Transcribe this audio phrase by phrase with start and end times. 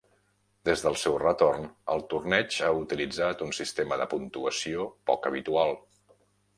[0.69, 1.67] Des del seu retorn,
[1.97, 5.81] el torneig ha utilitzat un sistema de puntuació poc habitual.